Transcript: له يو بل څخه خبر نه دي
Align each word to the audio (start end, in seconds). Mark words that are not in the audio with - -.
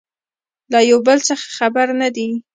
له 0.71 0.79
يو 0.89 0.97
بل 1.07 1.19
څخه 1.27 1.45
خبر 1.57 1.87
نه 2.01 2.09
دي 2.15 2.29